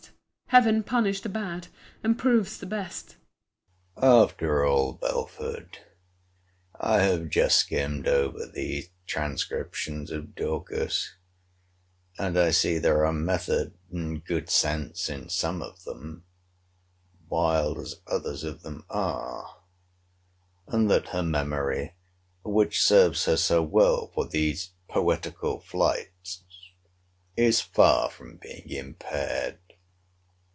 [0.53, 1.69] Heav'n punishes the bad,
[2.03, 3.15] and proves the best.
[3.95, 5.77] After all, Belford,
[6.77, 11.13] I have just skimmed over these transcriptions of Dorcas:
[12.19, 16.25] and I see there are method and good sense in some of them,
[17.29, 19.61] wild as others of them are;
[20.67, 21.93] and that her memory,
[22.43, 26.43] which serves her so well for these poetical flights,
[27.37, 29.57] is far from being impaired.